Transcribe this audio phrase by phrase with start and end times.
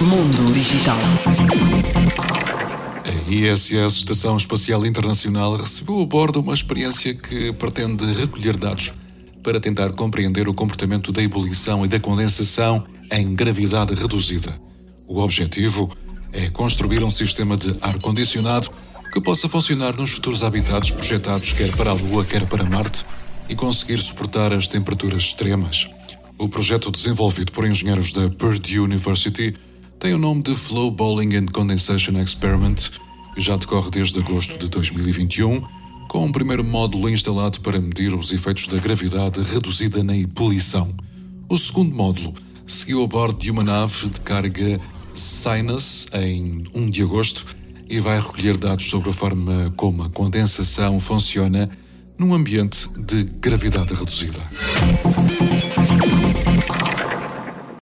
[0.00, 0.98] Mundo Digital.
[3.04, 8.92] A ISS, Estação Espacial Internacional, recebeu a bordo uma experiência que pretende recolher dados
[9.42, 14.58] para tentar compreender o comportamento da ebulição e da condensação em gravidade reduzida.
[15.06, 15.90] O objetivo
[16.32, 18.70] é construir um sistema de ar-condicionado
[19.12, 23.04] que possa funcionar nos futuros habitados projetados quer para a Lua, quer para Marte
[23.48, 25.88] e conseguir suportar as temperaturas extremas.
[26.36, 29.54] O projeto desenvolvido por engenheiros da Purdue University
[30.00, 32.90] tem o nome de Flow Bowling and Condensation Experiment
[33.36, 35.60] e já decorre desde agosto de 2021,
[36.08, 40.92] com um primeiro módulo instalado para medir os efeitos da gravidade reduzida na ebulição.
[41.48, 42.34] O segundo módulo
[42.66, 44.80] seguiu a bordo de uma nave de carga
[45.14, 47.46] Sinus em 1 de agosto
[47.88, 51.70] e vai recolher dados sobre a forma como a condensação funciona
[52.18, 54.40] num ambiente de gravidade reduzida.